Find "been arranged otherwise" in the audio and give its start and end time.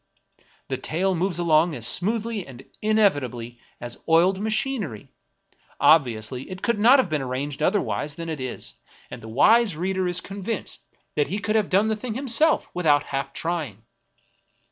7.07-8.15